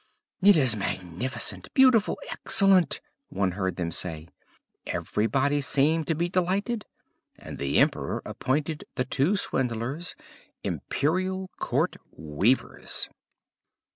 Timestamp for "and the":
7.37-7.77